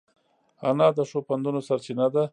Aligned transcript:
انا 0.69 0.87
د 0.97 0.99
ښو 1.09 1.19
پندونو 1.27 1.59
سرچینه 1.67 2.05
ده 2.13 2.23